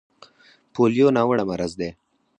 پولیو 0.73 1.07
ناوړه 1.15 1.43
مرض 1.49 1.71
دی. 1.79 1.89